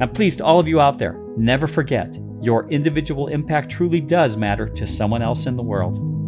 And 0.00 0.12
please, 0.12 0.36
to 0.38 0.44
all 0.44 0.58
of 0.58 0.66
you 0.66 0.80
out 0.80 0.98
there, 0.98 1.22
never 1.36 1.68
forget 1.68 2.18
your 2.42 2.68
individual 2.70 3.28
impact 3.28 3.70
truly 3.70 4.00
does 4.00 4.36
matter 4.36 4.68
to 4.68 4.86
someone 4.86 5.22
else 5.22 5.46
in 5.46 5.56
the 5.56 5.62
world. 5.62 6.19